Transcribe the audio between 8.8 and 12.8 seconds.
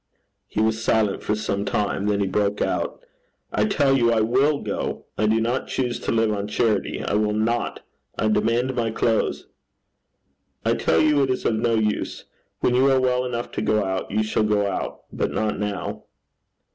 clothes.' 'I tell you it is of no use. When